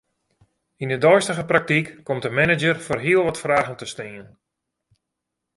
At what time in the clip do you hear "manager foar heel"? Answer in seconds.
2.39-3.23